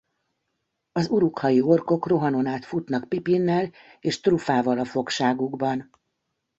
Az 0.91 1.09
uruk-hai 1.09 1.61
orkok 1.61 2.07
Rohanon 2.07 2.45
át 2.45 2.65
futnak 2.65 3.09
Pippinnel 3.09 3.71
és 3.99 4.19
Trufával 4.19 4.79
a 4.79 4.85
fogságukban. 4.85 5.89